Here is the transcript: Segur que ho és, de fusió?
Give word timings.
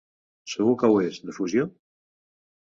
Segur 0.53 0.73
que 0.83 0.89
ho 0.93 0.97
és, 1.09 1.19
de 1.27 1.37
fusió? 1.41 1.69